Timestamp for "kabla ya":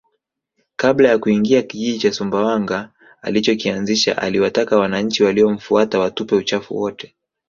0.75-1.17